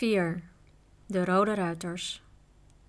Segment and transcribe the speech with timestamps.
[0.00, 0.42] 4.
[1.06, 2.22] De Rode Ruiters.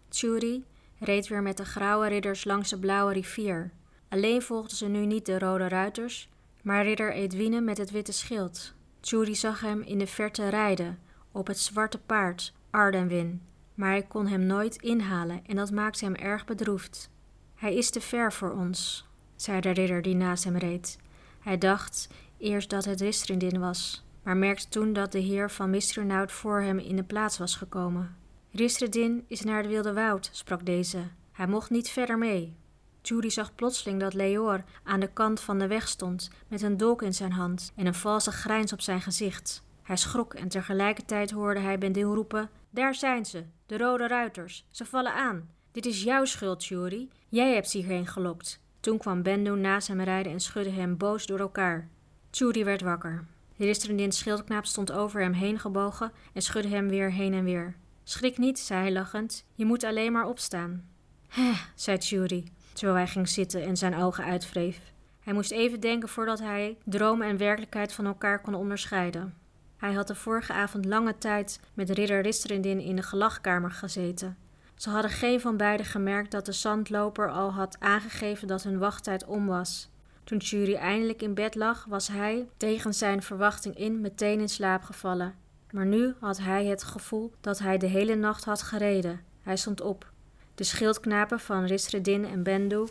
[0.10, 0.64] Tjuri
[1.00, 3.72] reed weer met de grauwe ridders langs de blauwe rivier.
[4.10, 6.30] Alleen volgden ze nu niet de Rode Ruiters,
[6.62, 8.74] maar ridder Edwine met het witte schild.
[9.00, 11.00] Tjuri zag hem in de verte rijden,
[11.32, 13.42] op het zwarte paard, Ardenwin,
[13.74, 17.10] maar hij kon hem nooit inhalen en dat maakte hem erg bedroefd.
[17.56, 20.98] Hij is te ver voor ons, zei de ridder die naast hem reed.
[21.40, 26.32] Hij dacht eerst dat het Ristrindin was, maar merkte toen dat de heer van Mistronaut
[26.32, 28.16] voor hem in de plaats was gekomen.
[28.52, 31.00] Ristredin is naar het wilde woud, sprak deze.
[31.32, 32.56] Hij mocht niet verder mee.
[33.02, 37.02] Judy zag plotseling dat Leor aan de kant van de weg stond, met een dolk
[37.02, 39.64] in zijn hand en een valse grijns op zijn gezicht.
[39.84, 44.66] Hij schrok en tegelijkertijd hoorde hij Bendil roepen: Daar zijn ze, de rode ruiters.
[44.70, 45.50] Ze vallen aan.
[45.72, 47.10] Dit is jouw schuld, Jury.
[47.30, 48.62] Jij hebt ze hierheen gelokt.
[48.80, 51.90] Toen kwam Bendu naast hem rijden en schudde hem boos door elkaar.
[52.32, 53.26] Judy werd wakker.
[53.62, 57.76] De Ristrendin schildknaap stond over hem heen gebogen en schudde hem weer heen en weer.
[58.04, 59.46] Schrik niet, zei hij lachend.
[59.56, 60.90] Je moet alleen maar opstaan.
[61.28, 64.80] Hè, zei Judy, terwijl hij ging zitten en zijn ogen uitwreef.
[65.20, 69.34] Hij moest even denken voordat hij droom en werkelijkheid van elkaar kon onderscheiden.
[69.78, 74.38] Hij had de vorige avond lange tijd met ridder Ristrendin in de gelachkamer gezeten.
[74.76, 79.26] Ze hadden geen van beiden gemerkt dat de zandloper al had aangegeven dat hun wachttijd
[79.26, 79.90] om was.
[80.32, 84.84] Toen Jury eindelijk in bed lag, was hij, tegen zijn verwachting in, meteen in slaap
[84.84, 85.36] gevallen.
[85.72, 89.22] Maar nu had hij het gevoel dat hij de hele nacht had gereden.
[89.42, 90.12] Hij stond op.
[90.56, 92.88] De schildknapen van Risredin en Bendu,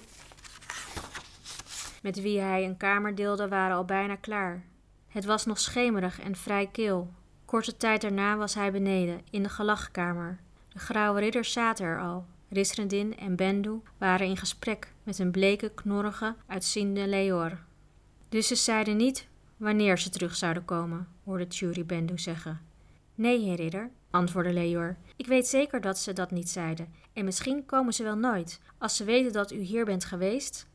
[2.02, 4.64] met wie hij een kamer deelde, waren al bijna klaar.
[5.08, 7.10] Het was nog schemerig en vrij kil.
[7.44, 10.38] Korte tijd daarna was hij beneden, in de gelachkamer.
[10.68, 12.26] De grauwe ridders zaten er al.
[12.50, 17.58] Risredin en Bendu waren in gesprek met een bleke, knorrige, uitziende Leor.
[18.28, 22.60] Dus ze zeiden niet wanneer ze terug zouden komen, hoorde Tjuri Bendu zeggen.
[23.14, 24.96] Nee, heer ridder, antwoordde Leor.
[25.16, 28.96] Ik weet zeker dat ze dat niet zeiden, en misschien komen ze wel nooit, als
[28.96, 30.68] ze weten dat u hier bent geweest.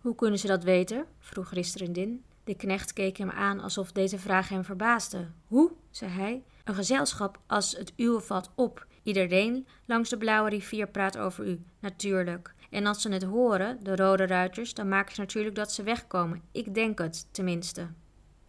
[0.00, 1.06] Hoe kunnen ze dat weten?
[1.18, 2.24] vroeg Ristrendin.
[2.44, 5.28] De knecht keek hem aan alsof deze vraag hem verbaasde.
[5.46, 5.72] Hoe?
[5.90, 6.42] zei hij.
[6.64, 8.86] Een gezelschap als het uwe valt op.
[9.02, 12.54] Iedereen langs de blauwe rivier praat over u, natuurlijk.
[12.70, 16.42] En als ze het horen, de rode ruiters, dan maken ze natuurlijk dat ze wegkomen.
[16.52, 17.88] Ik denk het, tenminste.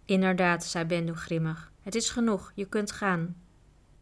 [0.05, 1.71] Inderdaad, zei Bendu grimmig.
[1.81, 3.35] Het is genoeg, je kunt gaan.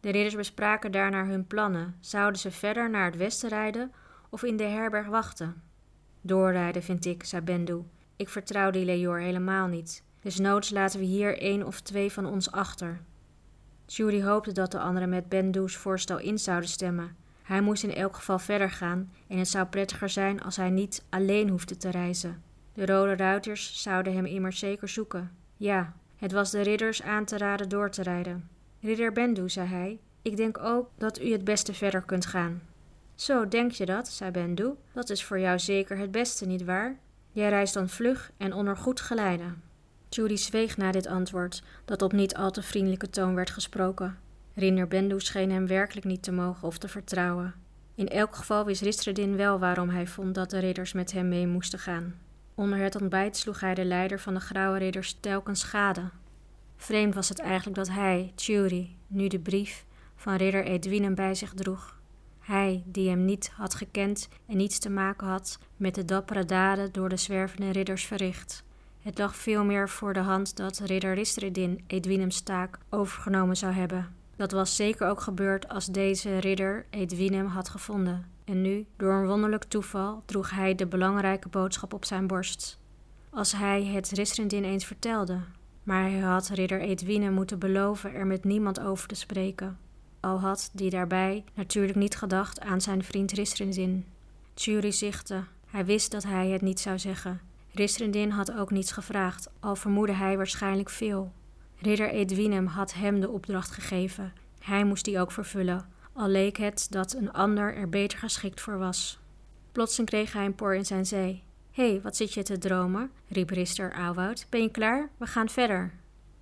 [0.00, 1.96] De ridders bespraken daarna hun plannen.
[2.00, 3.92] Zouden ze verder naar het westen rijden
[4.30, 5.62] of in de herberg wachten?
[6.20, 7.82] Doorrijden, vind ik, zei Bendu.
[8.16, 10.04] Ik vertrouw die Leor helemaal niet.
[10.20, 13.00] Desnoods laten we hier één of twee van ons achter.
[13.86, 17.16] Judy hoopte dat de anderen met Bendu's voorstel in zouden stemmen.
[17.42, 21.04] Hij moest in elk geval verder gaan en het zou prettiger zijn als hij niet
[21.08, 22.42] alleen hoefde te reizen.
[22.74, 25.30] De rode ruiters zouden hem immers zeker zoeken.
[25.56, 28.48] Ja, het was de ridders aan te raden door te rijden.
[28.80, 32.62] Ridder Bendu, zei hij, ik denk ook dat u het beste verder kunt gaan.
[33.14, 34.70] Zo, denk je dat, zei Bendu.
[34.92, 36.98] Dat is voor jou zeker het beste, niet waar?
[37.32, 39.44] Jij reist dan vlug en onder goed geleide.
[40.14, 44.18] Judy zweeg na dit antwoord, dat op niet al te vriendelijke toon werd gesproken.
[44.54, 47.54] Ridder Bendu scheen hem werkelijk niet te mogen of te vertrouwen.
[47.94, 51.46] In elk geval wist Ristredin wel waarom hij vond dat de ridders met hem mee
[51.46, 52.14] moesten gaan.
[52.54, 56.10] Onder het ontbijt sloeg hij de leider van de grauwe ridders telkens schade.
[56.76, 59.84] Vreemd was het eigenlijk dat hij, Tjuri, nu de brief
[60.16, 62.00] van ridder Edwinem bij zich droeg.
[62.40, 66.92] Hij, die hem niet had gekend en niets te maken had met de dappere daden
[66.92, 68.64] door de zwervende ridders verricht.
[69.02, 74.14] Het lag veel meer voor de hand dat ridder Ristredin Edwinems taak overgenomen zou hebben.
[74.36, 78.26] Dat was zeker ook gebeurd als deze ridder Edwinem had gevonden.
[78.44, 82.78] En nu, door een wonderlijk toeval, droeg hij de belangrijke boodschap op zijn borst.
[83.30, 85.38] Als hij het Ristrendin eens vertelde,
[85.82, 89.78] maar hij had ridder Edwine moeten beloven er met niemand over te spreken.
[90.20, 94.06] Al had die daarbij natuurlijk niet gedacht aan zijn vriend Ristrendin.
[94.54, 95.44] Tjuri zichtte.
[95.66, 97.40] Hij wist dat hij het niet zou zeggen.
[97.72, 101.32] Ristrendin had ook niets gevraagd, al vermoedde hij waarschijnlijk veel.
[101.76, 104.32] Ridder Edwinem had hem de opdracht gegeven.
[104.58, 108.78] Hij moest die ook vervullen, al leek het dat een ander er beter geschikt voor
[108.78, 109.18] was.
[109.72, 111.42] Plotseling kreeg hij een por in zijn zee.
[111.70, 113.10] Hé, hey, wat zit je te dromen?
[113.28, 114.46] riep Rister Auwoud.
[114.48, 115.10] Ben je klaar?
[115.16, 115.92] We gaan verder.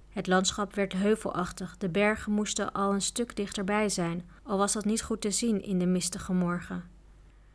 [0.08, 1.76] Het landschap werd heuvelachtig.
[1.78, 5.62] De bergen moesten al een stuk dichterbij zijn, al was dat niet goed te zien
[5.62, 6.84] in de mistige morgen.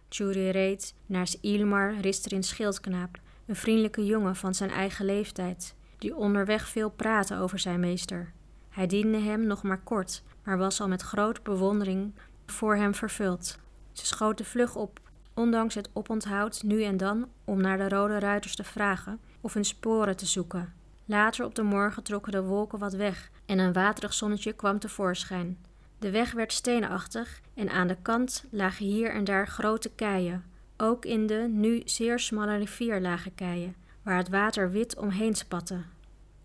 [0.07, 6.67] Tjuri reed naar Ilmar Risterin Schildknaap, een vriendelijke jongen van zijn eigen leeftijd, die onderweg
[6.67, 8.33] veel praatte over zijn meester.
[8.69, 12.13] Hij diende hem nog maar kort, maar was al met grote bewondering
[12.45, 13.57] voor hem vervuld.
[13.91, 14.99] Ze schoten vlug op,
[15.33, 19.65] ondanks het oponthoud nu en dan om naar de rode ruiters te vragen of hun
[19.65, 20.73] sporen te zoeken.
[21.05, 25.57] Later op de morgen trokken de wolken wat weg en een waterig zonnetje kwam tevoorschijn.
[25.99, 30.43] De weg werd steenachtig en aan de kant lagen hier en daar grote keien.
[30.77, 35.83] Ook in de nu zeer smalle rivier lagen keien, waar het water wit omheen spatte.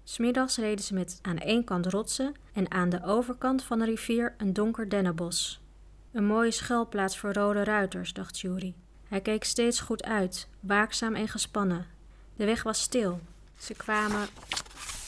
[0.05, 4.35] Smiddags reden ze met aan een kant rotsen en aan de overkant van de rivier
[4.39, 5.61] een donker dennenbos.
[6.13, 8.75] Een mooie schuilplaats voor rode ruiters, dacht Jury.
[9.09, 11.87] Hij keek steeds goed uit, waakzaam en gespannen.
[12.37, 13.21] De weg was stil.
[13.59, 14.29] Ze kwamen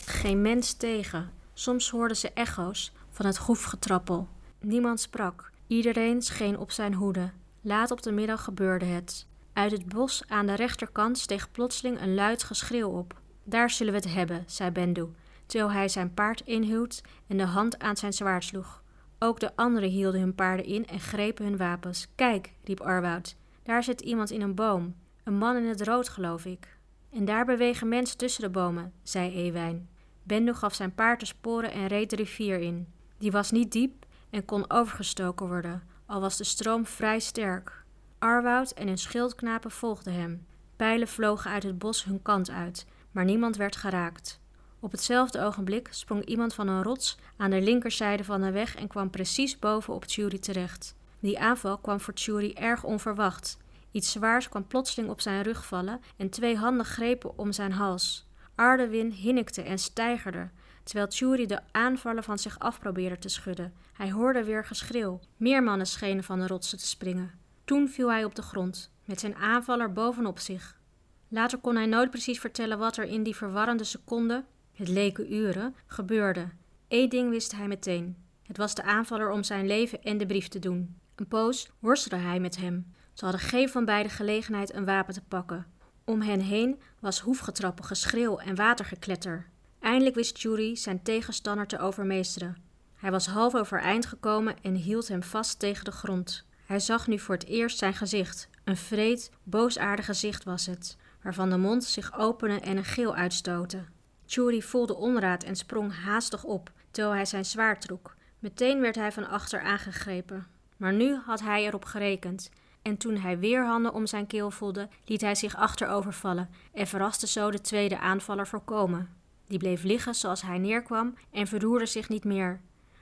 [0.06, 1.30] geen mens tegen.
[1.54, 4.28] Soms hoorden ze echo's van het hoefgetrappel.
[4.60, 5.50] Niemand sprak.
[5.66, 7.30] Iedereen scheen op zijn hoede.
[7.64, 9.26] Laat op de middag gebeurde het.
[9.52, 13.20] Uit het bos aan de rechterkant steeg plotseling een luid geschreeuw op.
[13.44, 15.08] Daar zullen we het hebben, zei Bendu,
[15.46, 18.82] terwijl hij zijn paard inhield en de hand aan zijn zwaard sloeg.
[19.18, 22.08] Ook de anderen hielden hun paarden in en grepen hun wapens.
[22.14, 24.94] Kijk, riep Arwoud, daar zit iemand in een boom.
[25.24, 26.78] Een man in het rood, geloof ik.
[27.10, 29.88] En daar bewegen mensen tussen de bomen, zei Ewijn.
[30.22, 32.88] Bendu gaf zijn paard de sporen en reed de rivier in.
[33.18, 35.82] Die was niet diep en kon overgestoken worden,
[36.12, 37.84] al was de stroom vrij sterk.
[38.18, 40.46] Arwoud en hun schildknapen volgden hem.
[40.76, 44.40] Pijlen vlogen uit het bos hun kant uit, maar niemand werd geraakt.
[44.80, 48.88] Op hetzelfde ogenblik sprong iemand van een rots aan de linkerzijde van de weg en
[48.88, 50.94] kwam precies boven op Tjuri terecht.
[51.20, 53.58] Die aanval kwam voor Tjuri erg onverwacht.
[53.90, 58.26] Iets zwaars kwam plotseling op zijn rug vallen en twee handen grepen om zijn hals.
[58.54, 60.50] Ardewin hinnikte en steigerde,
[60.82, 63.72] terwijl Tjuri de aanvallen van zich af probeerde te schudden.
[63.92, 65.20] Hij hoorde weer geschreeuw.
[65.36, 67.30] Meer mannen schenen van de rotsen te springen.
[67.64, 70.80] Toen viel hij op de grond, met zijn aanvaller bovenop zich.
[71.28, 75.74] Later kon hij nooit precies vertellen wat er in die verwarrende seconden, het leken uren,
[75.86, 76.48] gebeurde.
[76.88, 78.16] Eén ding wist hij meteen.
[78.42, 80.96] Het was de aanvaller om zijn leven en de brief te doen.
[81.14, 82.92] Een poos worstelde hij met hem.
[83.12, 85.66] Ze hadden geen van beide gelegenheid een wapen te pakken.
[86.04, 89.50] Om hen heen was hoefgetrappel, geschreeuw en watergekletter.
[89.82, 92.56] Eindelijk wist Jury zijn tegenstander te overmeesteren.
[92.94, 96.44] Hij was half overeind gekomen en hield hem vast tegen de grond.
[96.66, 98.48] Hij zag nu voor het eerst zijn gezicht.
[98.64, 103.84] Een vreed, boosaardig gezicht was het, waarvan de mond zich opende en een geel uitstootte.
[104.26, 108.16] Jury voelde onraad en sprong haastig op, terwijl hij zijn zwaard trok.
[108.38, 110.46] Meteen werd hij van achter aangegrepen.
[110.76, 112.50] Maar nu had hij erop gerekend
[112.82, 117.26] en toen hij weer handen om zijn keel voelde, liet hij zich achterovervallen en verraste
[117.26, 119.21] zo de tweede aanvaller voorkomen.
[119.52, 122.60] Die bleef liggen zoals hij neerkwam en verroerde zich niet meer.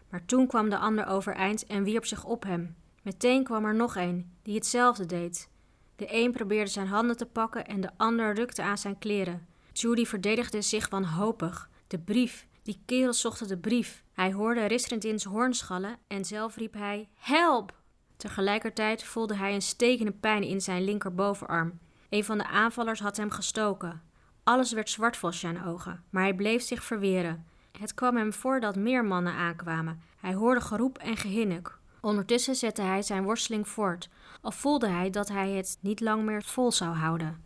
[0.08, 2.76] Maar toen kwam de ander overeind en wierp zich op hem.
[3.02, 5.48] Meteen kwam er nog een, die hetzelfde deed.
[5.96, 9.46] De een probeerde zijn handen te pakken en de ander rukte aan zijn kleren.
[9.72, 11.70] Judy verdedigde zich wanhopig.
[11.86, 14.04] De brief, die kerel zocht de brief.
[14.12, 17.74] Hij hoorde Risrendins hoorn schallen en zelf riep hij: Help!
[18.16, 21.78] Tegelijkertijd voelde hij een stekende pijn in zijn linkerbovenarm.
[22.08, 24.09] Een van de aanvallers had hem gestoken.
[24.50, 27.46] Alles werd zwart voor zijn ogen, maar hij bleef zich verweren.
[27.78, 30.00] Het kwam hem voor dat meer mannen aankwamen.
[30.20, 31.78] Hij hoorde geroep en gehinnik.
[32.00, 34.08] Ondertussen zette hij zijn worsteling voort,
[34.40, 37.44] al voelde hij dat hij het niet lang meer vol zou houden.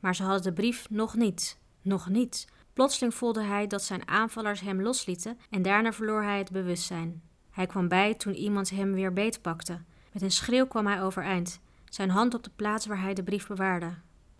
[0.00, 1.58] Maar ze hadden de brief nog niet.
[1.82, 2.48] Nog niet.
[2.72, 7.22] Plotseling voelde hij dat zijn aanvallers hem loslieten en daarna verloor hij het bewustzijn.
[7.50, 9.80] Hij kwam bij toen iemand hem weer beetpakte.
[10.12, 13.46] Met een schreeuw kwam hij overeind, zijn hand op de plaats waar hij de brief
[13.46, 13.94] bewaarde.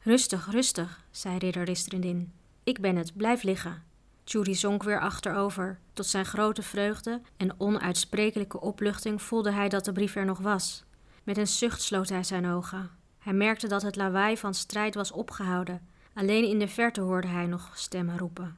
[0.07, 2.33] Rustig, rustig, zei ridder Ristrindin.
[2.65, 3.83] Ik ben het, blijf liggen.
[4.25, 5.79] Judy zonk weer achterover.
[5.93, 10.85] Tot zijn grote vreugde en onuitsprekelijke opluchting voelde hij dat de brief er nog was.
[11.23, 12.91] Met een zucht sloot hij zijn ogen.
[13.19, 15.81] Hij merkte dat het lawaai van strijd was opgehouden.
[16.15, 18.57] Alleen in de verte hoorde hij nog stemmen roepen.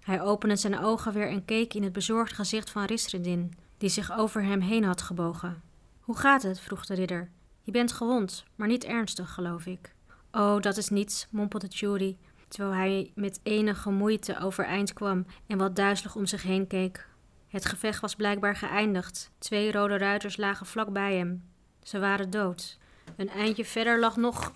[0.00, 4.12] Hij opende zijn ogen weer en keek in het bezorgde gezicht van Risredin, die zich
[4.12, 5.62] over hem heen had gebogen.
[6.00, 6.60] Hoe gaat het?
[6.60, 7.30] vroeg de ridder.
[7.62, 9.94] Je bent gewond, maar niet ernstig, geloof ik.
[10.32, 12.16] Oh, dat is niets, mompelde Judy,
[12.48, 17.08] terwijl hij met enige moeite overeind kwam en wat duizelig om zich heen keek.
[17.48, 19.30] Het gevecht was blijkbaar geëindigd.
[19.38, 21.44] Twee rode ruiters lagen vlak bij hem.
[21.82, 22.78] Ze waren dood.
[23.16, 24.52] Een eindje verder lag nog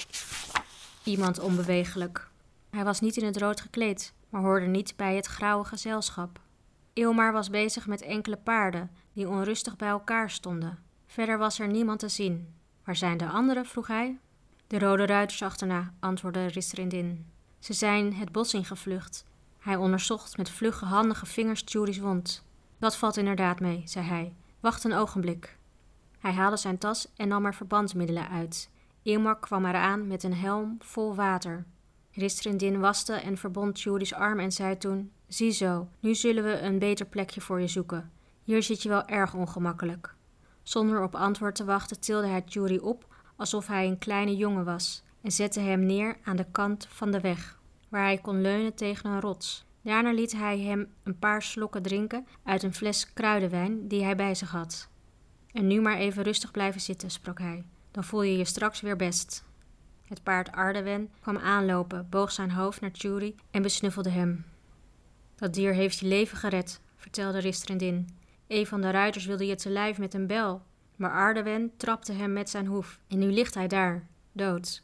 [1.04, 2.28] iemand onbewegelijk.
[2.71, 6.40] Hij was niet in het rood gekleed, maar hoorde niet bij het grauwe gezelschap.
[6.92, 10.78] Ilmar was bezig met enkele paarden die onrustig bij elkaar stonden.
[11.06, 12.54] Verder was er niemand te zien.
[12.85, 13.66] Waar zijn de anderen?
[13.66, 14.18] vroeg hij.
[14.66, 17.26] De rode ruiters achterna, antwoordde Ristrindin.
[17.58, 19.25] Ze zijn het bos ingevlucht.
[19.58, 22.44] Hij onderzocht met vlugge, handige vingers Judy's wond.
[22.78, 24.32] Dat valt inderdaad mee, zei hij.
[24.61, 25.58] Wacht een ogenblik.
[26.18, 28.70] Hij haalde zijn tas en nam er verbandmiddelen uit.
[29.02, 31.64] Ilmar kwam eraan met een helm vol water.
[32.12, 37.06] Ristrindin waste en verbond Judy's arm en zei toen: Ziezo, nu zullen we een beter
[37.06, 38.11] plekje voor je zoeken.
[38.42, 40.14] Hier zit je wel erg ongemakkelijk.
[40.62, 45.02] Zonder op antwoord te wachten tilde hij Jury op alsof hij een kleine jongen was
[45.22, 49.10] en zette hem neer aan de kant van de weg, waar hij kon leunen tegen
[49.10, 49.64] een rots.
[49.82, 54.34] Daarna liet hij hem een paar slokken drinken uit een fles kruidenwijn die hij bij
[54.34, 54.88] zich had.
[55.52, 57.64] En nu maar even rustig blijven zitten, sprak hij.
[57.90, 59.44] Dan voel je je straks weer best.
[60.04, 64.44] Het paard Ardewen kwam aanlopen, boog zijn hoofd naar Tjuri en besnuffelde hem.
[65.34, 68.08] Dat dier heeft je leven gered, vertelde Ristrendin.
[68.46, 70.62] Een van de ruiters wilde je te lijf met een bel,
[70.96, 74.82] maar Ardewen trapte hem met zijn hoef en nu ligt hij daar, dood.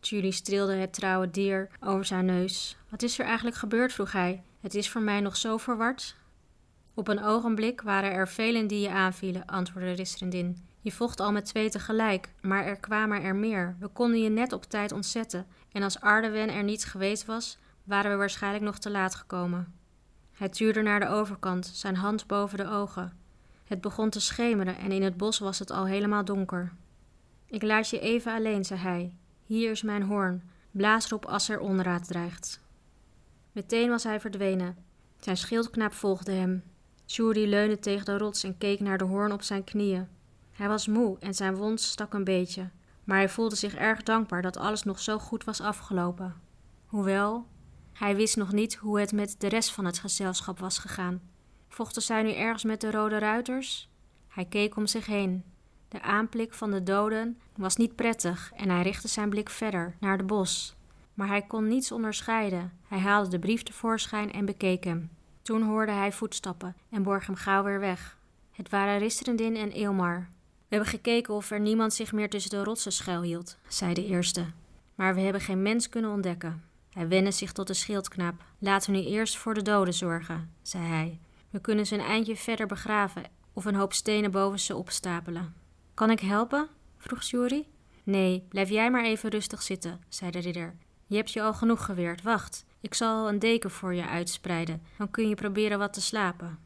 [0.00, 2.76] Tjuri streelde het trouwe dier over zijn neus.
[2.88, 3.92] Wat is er eigenlijk gebeurd?
[3.92, 4.42] vroeg hij.
[4.60, 6.16] Het is voor mij nog zo verward.
[6.94, 10.56] Op een ogenblik waren er velen die je aanvielen, antwoordde Ristrendin.
[10.80, 13.76] Je vocht al met twee tegelijk, maar er kwamen er meer.
[13.80, 18.10] We konden je net op tijd ontzetten, en als Ardewen er niet geweest was, waren
[18.10, 19.74] we waarschijnlijk nog te laat gekomen.
[20.32, 23.12] Hij tuurde naar de overkant, zijn hand boven de ogen.
[23.74, 26.72] Het begon te schemeren en in het bos was het al helemaal donker.
[27.46, 29.14] Ik laat je even alleen, zei hij.
[29.44, 30.42] Hier is mijn hoorn.
[30.70, 32.60] Blaas erop als er onraad dreigt.
[33.52, 34.76] Meteen was hij verdwenen.
[35.18, 36.62] Zijn schildknaap volgde hem.
[37.06, 40.08] Shuri leunde tegen de rots en keek naar de hoorn op zijn knieën.
[40.52, 42.70] Hij was moe en zijn wond stak een beetje,
[43.04, 46.34] maar hij voelde zich erg dankbaar dat alles nog zo goed was afgelopen.
[46.86, 47.46] Hoewel,
[47.92, 51.20] hij wist nog niet hoe het met de rest van het gezelschap was gegaan.
[51.74, 53.88] Vochten zij nu ergens met de rode ruiters?
[54.28, 55.44] Hij keek om zich heen.
[55.88, 60.16] De aanblik van de doden was niet prettig en hij richtte zijn blik verder, naar
[60.16, 60.76] de bos.
[61.14, 62.72] Maar hij kon niets onderscheiden.
[62.88, 65.10] Hij haalde de brief tevoorschijn en bekeek hem.
[65.42, 68.18] Toen hoorde hij voetstappen en borg hem gauw weer weg.
[68.50, 70.28] Het waren Ristrendin en Eelmar.
[70.38, 74.46] We hebben gekeken of er niemand zich meer tussen de rotsen schuilhield, zei de eerste.
[74.94, 76.64] Maar we hebben geen mens kunnen ontdekken.
[76.90, 78.44] Hij wendde zich tot de schildknaap.
[78.58, 81.18] Laten we nu eerst voor de doden zorgen, zei hij.
[81.54, 85.54] We kunnen ze een eindje verder begraven of een hoop stenen boven ze opstapelen.
[85.94, 86.68] Kan ik helpen?
[86.96, 87.68] vroeg Shuri.
[88.04, 90.74] Nee, blijf jij maar even rustig zitten, zei de ridder.
[91.06, 92.22] Je hebt je al genoeg geweerd.
[92.22, 94.82] Wacht, ik zal een deken voor je uitspreiden.
[94.98, 96.58] Dan kun je proberen wat te slapen.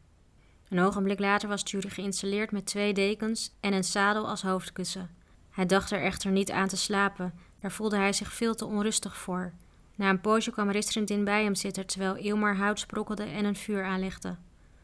[0.69, 5.11] Een ogenblik later was Tjuri geïnstalleerd met twee dekens en een zadel als hoofdkussen.
[5.51, 9.17] Hij dacht er echter niet aan te slapen, daar voelde hij zich veel te onrustig
[9.17, 9.53] voor.
[9.95, 13.85] Na een poosje kwam Ristrindin bij hem zitten terwijl Ilmar hout sprokkelde en een vuur
[13.85, 14.37] aanlegde.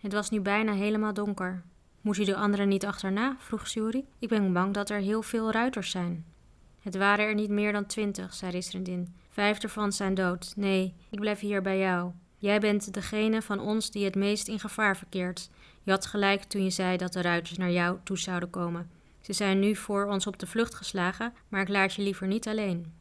[0.04, 1.62] Het was nu bijna helemaal donker.
[2.00, 3.36] Moet u de anderen niet achterna?
[3.38, 4.04] vroeg Shuri.
[4.18, 6.24] Ik ben bang dat er heel veel ruiters zijn.
[6.80, 9.14] Het waren er niet meer dan twintig, zei Ristrindin.
[9.30, 10.52] Vijf ervan zijn dood.
[10.56, 12.12] Nee, ik blijf hier bij jou.
[12.38, 15.50] Jij bent degene van ons die het meest in gevaar verkeert.
[15.82, 18.90] Je had gelijk toen je zei dat de ruiters naar jou toe zouden komen.
[19.20, 22.48] Ze zijn nu voor ons op de vlucht geslagen, maar ik laat je liever niet
[22.48, 22.92] alleen.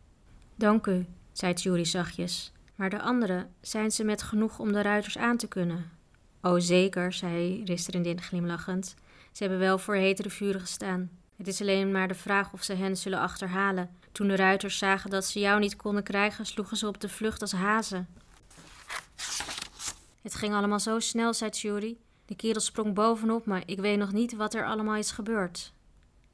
[0.55, 2.51] Dank u, zei Tjuri zachtjes.
[2.75, 6.01] Maar de anderen, zijn ze met genoeg om de ruiters aan te kunnen?
[6.45, 8.95] Oh, zeker, zei Risterindin glimlachend.
[9.31, 11.09] Ze hebben wel voor hetere vuren gestaan.
[11.35, 13.89] Het is alleen maar de vraag of ze hen zullen achterhalen.
[14.11, 17.41] Toen de ruiters zagen dat ze jou niet konden krijgen, sloegen ze op de vlucht
[17.41, 18.07] als hazen.
[20.21, 21.97] Het ging allemaal zo snel, zei Tjuri.
[22.25, 23.61] De kerel sprong bovenop me.
[23.65, 25.73] Ik weet nog niet wat er allemaal is gebeurd.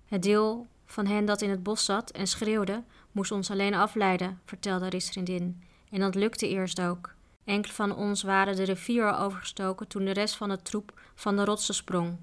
[0.05, 4.39] Het deel van hen dat in het bos zat en schreeuwde, moest ons alleen afleiden,
[4.45, 5.63] vertelde Risrindin.
[5.91, 7.17] En dat lukte eerst ook.
[7.49, 11.45] Enkele van ons waren de rivier overgestoken toen de rest van het troep van de
[11.45, 12.17] rotsen sprong.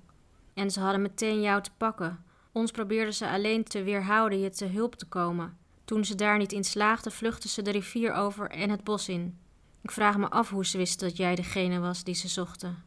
[0.54, 2.24] En ze hadden meteen jou te pakken.
[2.52, 5.56] Ons probeerden ze alleen te weerhouden je te hulp te komen.
[5.84, 9.38] Toen ze daar niet in slaagden, vluchtten ze de rivier over en het bos in.
[9.82, 12.82] Ik vraag me af hoe ze wisten dat jij degene was die ze zochten.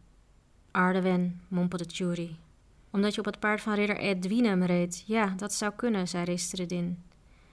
[0.71, 2.39] Ardewen, mompelde Tjuri.
[2.91, 5.03] Omdat je op het paard van ridder Edwinem reed.
[5.05, 7.03] Ja, dat zou kunnen, zei Ristredin.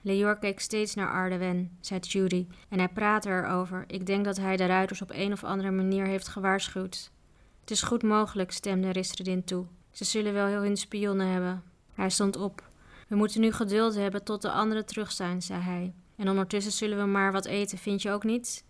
[0.01, 3.83] Leor keek steeds naar Ardewen, zei Tjuri, en hij praatte erover.
[3.87, 7.11] Ik denk dat hij de ruiters op een of andere manier heeft gewaarschuwd.
[7.59, 9.65] Het is goed mogelijk, stemde Ristredin toe.
[9.91, 11.63] Ze zullen wel heel hun spionnen hebben.
[11.93, 12.69] Hij stond op.
[13.07, 15.93] We moeten nu geduld hebben tot de anderen terug zijn, zei hij.
[16.15, 18.65] En ondertussen zullen we maar wat eten, vind je ook niet?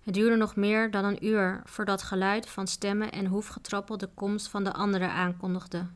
[0.00, 4.48] Het duurde nog meer dan een uur voordat geluid van stemmen en hoefgetrappel de komst
[4.48, 5.86] van de anderen aankondigde.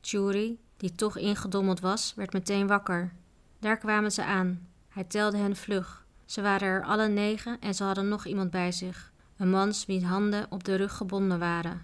[0.00, 3.12] Churi, die toch ingedommeld was, werd meteen wakker.
[3.58, 4.68] Daar kwamen ze aan.
[4.88, 6.04] Hij telde hen vlug.
[6.24, 9.12] Ze waren er alle negen en ze hadden nog iemand bij zich.
[9.36, 11.82] Een mans wiens handen op de rug gebonden waren.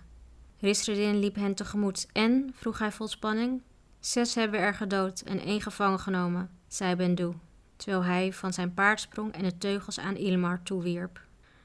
[0.59, 2.07] Risredin liep hen tegemoet.
[2.13, 3.63] En, vroeg hij vol spanning,
[4.01, 7.33] zes hebben er gedood en één gevangen genomen, zei Bendu,
[7.77, 11.21] terwijl hij van zijn paard sprong en de teugels aan Ilmar toewierp.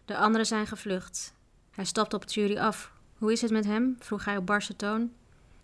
[0.05, 1.33] De anderen zijn gevlucht.
[1.71, 2.91] Hij stapte op Tjuri af.
[3.17, 3.95] Hoe is het met hem?
[3.99, 5.11] vroeg hij op barse toon.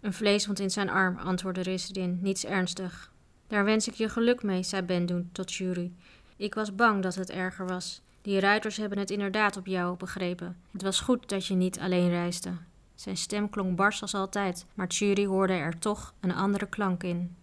[0.02, 3.12] Een vleeswond in zijn arm, antwoordde Risdin, niets ernstig.
[3.54, 5.92] Daar wens ik je geluk mee, zei Bendun tot Jury.
[6.38, 8.02] Ik was bang dat het erger was.
[8.22, 10.58] Die ruiters hebben het inderdaad op jou begrepen.
[10.72, 12.52] Het was goed dat je niet alleen reisde.
[12.96, 17.36] Zijn stem klonk bars als altijd, maar Jury hoorde er toch een andere klank in.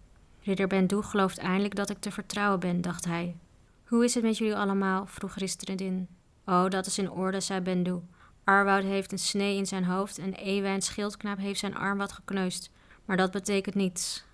[0.42, 3.36] Ridder Bendu gelooft eindelijk dat ik te vertrouwen ben, dacht hij.
[3.84, 5.06] Hoe is het met jullie allemaal?
[5.06, 6.08] vroeg Ristredin.
[6.44, 8.00] Oh, dat is in orde, zei Bendu.
[8.44, 12.70] Arwoud heeft een snee in zijn hoofd en Ewijn Schildknaap heeft zijn arm wat gekneusd.
[13.04, 14.28] Maar dat betekent niets.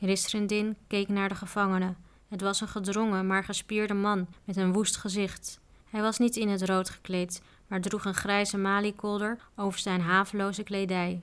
[0.00, 1.94] Ristrindin keek naar de gevangene.
[2.28, 5.60] Het was een gedrongen, maar gespierde man met een woest gezicht.
[5.90, 10.62] Hij was niet in het rood gekleed, maar droeg een grijze maliekolder over zijn haveloze
[10.62, 11.22] kledij.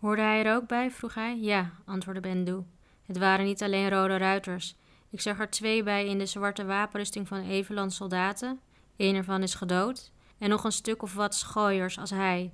[0.00, 0.90] Hoorde hij er ook bij?
[0.90, 1.38] vroeg hij.
[1.40, 2.64] Ja, antwoordde Bendu.
[3.06, 4.76] Het waren niet alleen rode ruiters.
[5.10, 8.60] Ik zag er twee bij in de zwarte wapenrusting van Eveland soldaten.
[8.96, 10.12] Een ervan is gedood.
[10.38, 12.52] En nog een stuk of wat schooiers als hij.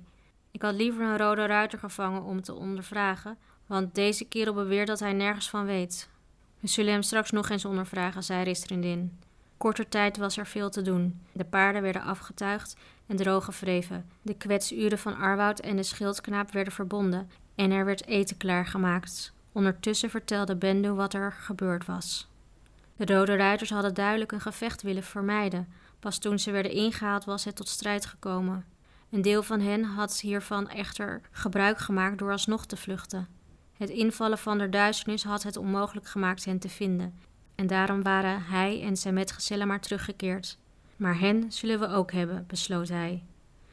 [0.51, 3.37] Ik had liever een rode ruiter gevangen om te ondervragen,
[3.73, 6.09] want deze kerel beweert dat hij nergens van weet.
[6.59, 9.19] We zullen hem straks nog eens ondervragen, zei Ristrindin.
[9.57, 11.21] Korter tijd was er veel te doen.
[11.31, 12.75] De paarden werden afgetuigd
[13.07, 14.05] en droog gevreven.
[14.21, 19.33] De kwetsuren van Arwoud en de schildknaap werden verbonden en er werd eten klaargemaakt.
[19.51, 22.27] Ondertussen vertelde Bendu wat er gebeurd was.
[22.95, 25.67] De Rode Ruiters hadden duidelijk een gevecht willen vermijden.
[25.99, 28.65] Pas toen ze werden ingehaald was het tot strijd gekomen.
[29.09, 33.41] Een deel van hen had hiervan echter gebruik gemaakt door alsnog te vluchten.
[33.83, 37.19] Het invallen van de duisternis had het onmogelijk gemaakt hen te vinden,
[37.55, 40.57] en daarom waren hij en zijn metgezellen maar teruggekeerd.
[40.95, 43.23] Maar hen zullen we ook hebben, besloot hij.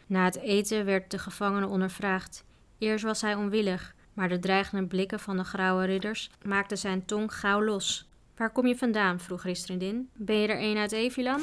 [0.07, 2.45] Na het eten werd de gevangene ondervraagd.
[2.79, 7.35] Eerst was hij onwillig, maar de dreigende blikken van de grauwe ridders maakten zijn tong
[7.35, 8.09] gauw los.
[8.37, 9.21] Waar kom je vandaan?
[9.21, 10.11] vroeg Ristrindin.
[10.15, 11.41] Ben je er een uit Evilan?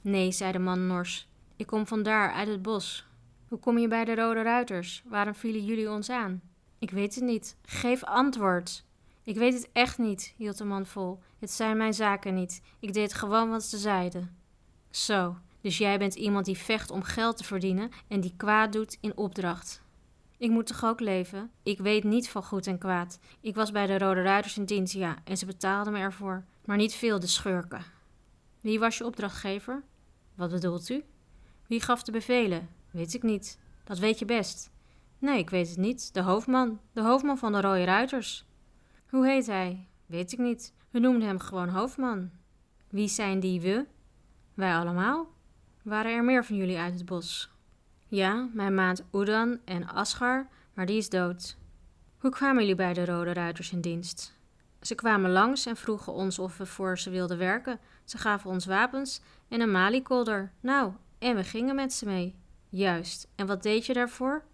[0.00, 1.28] Nee, zei de man nors.
[1.56, 3.06] Ik kom vandaar, uit het bos.
[3.48, 5.02] Hoe kom je bij de Rode Ruiters?
[5.06, 6.47] Waarom vielen jullie ons aan?
[6.78, 7.56] Ik weet het niet.
[7.62, 8.84] Geef antwoord.
[9.22, 11.18] Ik weet het echt niet, hield de man vol.
[11.38, 12.62] Het zijn mijn zaken niet.
[12.78, 14.36] Ik deed gewoon wat ze zeiden.
[14.90, 18.98] Zo, dus jij bent iemand die vecht om geld te verdienen en die kwaad doet
[19.00, 19.82] in opdracht.
[20.38, 21.50] Ik moet toch ook leven?
[21.62, 23.18] Ik weet niet van goed en kwaad.
[23.40, 26.44] Ik was bij de Rode Ruiters in dienst, ja, en ze betaalden me ervoor.
[26.64, 27.84] Maar niet veel, de schurken.
[28.60, 29.82] Wie was je opdrachtgever?
[30.34, 31.04] Wat bedoelt u?
[31.66, 32.68] Wie gaf de bevelen?
[32.90, 33.58] Weet ik niet.
[33.84, 34.70] Dat weet je best.
[35.18, 36.14] Nee, ik weet het niet.
[36.14, 36.80] De hoofdman.
[36.92, 38.46] De hoofdman van de Rode Ruiters.
[39.08, 39.88] Hoe heet hij?
[40.06, 40.74] Weet ik niet.
[40.90, 42.30] We noemden hem gewoon hoofdman.
[42.88, 43.86] Wie zijn die we?
[44.54, 45.28] Wij allemaal.
[45.82, 47.50] Waren er meer van jullie uit het bos?
[48.08, 51.56] Ja, mijn maat Oedan en Asgar, maar die is dood.
[52.18, 54.36] Hoe kwamen jullie bij de Rode Ruiters in dienst?
[54.80, 57.80] Ze kwamen langs en vroegen ons of we voor ze wilden werken.
[58.04, 60.52] Ze gaven ons wapens en een maliekolder.
[60.60, 62.34] Nou, en we gingen met ze mee.
[62.68, 63.28] Juist.
[63.34, 64.44] En wat deed je daarvoor?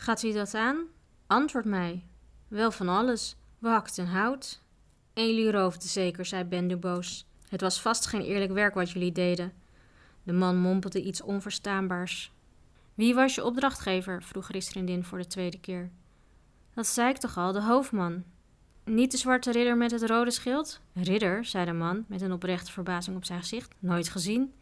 [0.00, 0.84] Gaat u dat aan?
[1.26, 2.04] Antwoord mij.
[2.48, 3.36] Wel van alles.
[3.58, 4.62] We hakten hout.
[5.12, 7.26] En jullie roofden zeker, zei Bendu boos.
[7.48, 9.52] Het was vast geen eerlijk werk wat jullie deden.
[10.22, 12.32] De man mompelde iets onverstaanbaars.
[12.94, 14.22] Wie was je opdrachtgever?
[14.22, 15.90] vroeg Ristrindin voor de tweede keer.
[16.74, 18.24] Dat zei ik toch al, de hoofdman.
[18.84, 20.80] Niet de zwarte ridder met het rode schild?
[20.94, 23.74] Ridder, zei de man met een oprechte verbazing op zijn gezicht.
[23.78, 24.52] Nooit gezien.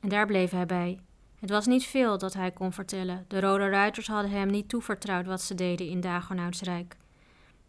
[0.00, 1.00] En daar bleef hij bij.
[1.38, 3.24] Het was niet veel dat hij kon vertellen.
[3.28, 6.96] De rode ruiters hadden hem niet toevertrouwd wat ze deden in Dagonautsrijk.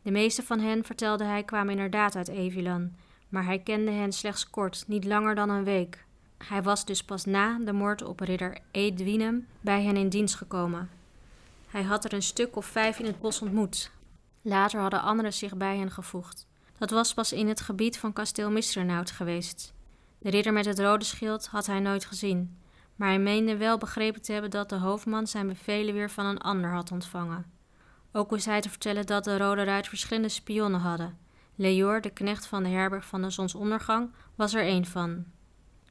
[0.01, 2.91] De meeste van hen, vertelde hij, kwamen inderdaad uit Evilan,
[3.29, 6.05] maar hij kende hen slechts kort, niet langer dan een week.
[6.38, 10.89] Hij was dus pas na de moord op ridder Edwinem bij hen in dienst gekomen.
[11.67, 13.91] Hij had er een stuk of vijf in het bos ontmoet.
[14.41, 16.47] Later hadden anderen zich bij hen gevoegd.
[16.77, 19.73] Dat was pas in het gebied van kasteel Misrenaut geweest.
[20.19, 22.58] De ridder met het rode schild had hij nooit gezien,
[22.99, 26.38] maar hij meende wel begrepen te hebben dat de hoofdman zijn bevelen weer van een
[26.38, 27.45] ander had ontvangen.
[28.12, 31.17] Ook wist hij te vertellen dat de Rode Ruit verschillende spionnen hadden.
[31.55, 35.25] Leor, de knecht van de herberg van de zonsondergang, was er een van.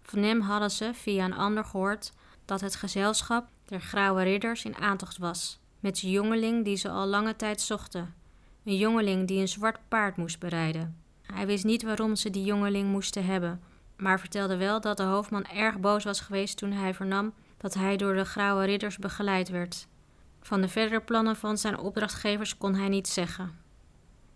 [0.03, 2.13] Van hem hadden ze via een ander gehoord
[2.45, 7.07] dat het gezelschap der grauwe ridders in aantocht was, met een jongeling die ze al
[7.07, 8.15] lange tijd zochten.
[8.65, 10.97] Een jongeling die een zwart paard moest bereiden.
[11.23, 13.61] Hij wist niet waarom ze die jongeling moesten hebben,
[13.99, 17.97] maar vertelde wel dat de hoofdman erg boos was geweest toen hij vernam dat hij
[17.97, 19.87] door de grauwe ridders begeleid werd.
[20.41, 23.59] Van de verdere plannen van zijn opdrachtgevers kon hij niets zeggen.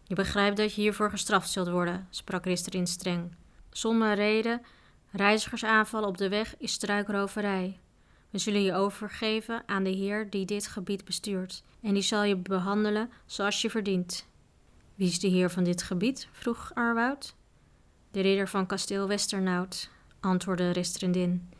[0.05, 3.35] Je begrijpt dat je hiervoor gestraft zult worden, sprak Risterin streng.
[3.71, 4.63] Zonder reden
[5.11, 7.79] reizigersaanvallen op de weg is struikroverij.
[8.31, 12.37] We zullen je overgeven aan de Heer die dit gebied bestuurt, en die zal je
[12.37, 14.27] behandelen zoals je verdient.
[14.95, 16.29] Wie is de Heer van dit gebied?
[16.33, 17.35] vroeg Arwoud.
[18.13, 21.51] De ridder van kasteel Westernout, antwoordde Ristrindin.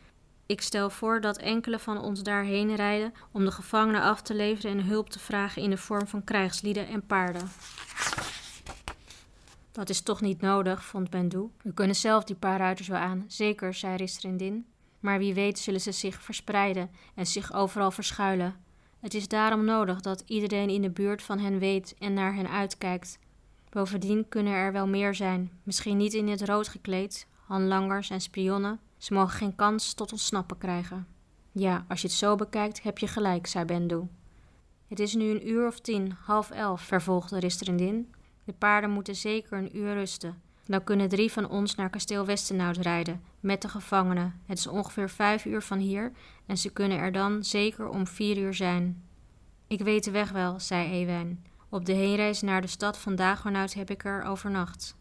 [0.45, 4.71] Ik stel voor dat enkele van ons daarheen rijden om de gevangenen af te leveren
[4.71, 7.49] en hulp te vragen in de vorm van krijgslieden en paarden.
[9.71, 11.49] Dat is toch niet nodig, vond Bendu.
[11.61, 14.65] We kunnen zelf die paar ruiters wel aan, zeker, zei Ristrindin.
[14.99, 18.55] Maar wie weet zullen ze zich verspreiden en zich overal verschuilen.
[18.99, 22.49] Het is daarom nodig dat iedereen in de buurt van hen weet en naar hen
[22.49, 23.19] uitkijkt.
[23.73, 28.79] Bovendien kunnen er wel meer zijn, misschien niet in het rood gekleed, handlangers en spionnen,
[28.97, 31.07] ze mogen geen kans tot ontsnappen krijgen.
[31.51, 34.07] Ja, als je het zo bekijkt, heb je gelijk, zei Bendu.
[34.87, 38.13] Het is nu een uur of tien, half elf, vervolgde Ristrindin.
[38.43, 40.41] De paarden moeten zeker een uur rusten.
[40.65, 44.41] Dan kunnen drie van ons naar kasteel Westenhout rijden, met de gevangenen.
[44.45, 46.11] Het is ongeveer vijf uur van hier
[46.45, 49.03] en ze kunnen er dan zeker om vier uur zijn.
[49.67, 51.43] Ik weet de weg wel, zei Ewijn.
[51.73, 54.95] Op de heenreis naar de stad van Dagonout heb ik er overnacht.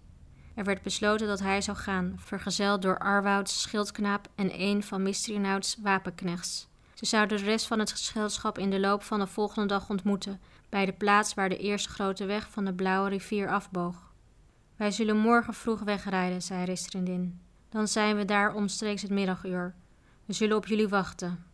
[0.55, 5.77] Er werd besloten dat hij zou gaan, vergezeld door Arwouds schildknaap en een van Mistrinouts
[5.83, 6.69] wapenknechts.
[6.95, 10.41] Ze zouden de rest van het gezelschap in de loop van de volgende dag ontmoeten,
[10.69, 14.13] bij de plaats waar de eerste grote weg van de Blauwe rivier afboog.
[14.77, 17.41] Wij zullen morgen vroeg wegrijden, zei Ristrindin.
[17.69, 19.75] Dan zijn we daar omstreeks het middaguur.
[20.25, 21.45] We zullen op jullie wachten.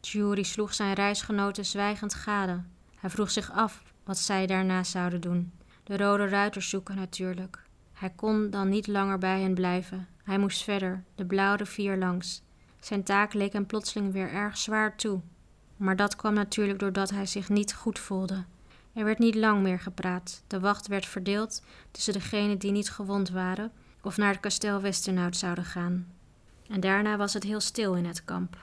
[0.00, 2.62] Jury sloeg zijn reisgenoten zwijgend gade.
[2.94, 5.52] Hij vroeg zich af wat zij daarna zouden doen.
[5.84, 7.62] De rode ruiters zoeken natuurlijk.
[7.92, 10.08] Hij kon dan niet langer bij hen blijven.
[10.22, 12.42] Hij moest verder, de blauwe rivier langs.
[12.80, 15.20] Zijn taak leek hem plotseling weer erg zwaar toe.
[15.76, 18.44] Maar dat kwam natuurlijk doordat hij zich niet goed voelde.
[18.92, 20.42] Er werd niet lang meer gepraat.
[20.46, 25.36] De wacht werd verdeeld tussen degenen die niet gewond waren of naar het kasteel Westernout
[25.36, 26.06] zouden gaan.
[26.68, 28.56] En daarna was het heel stil in het kamp.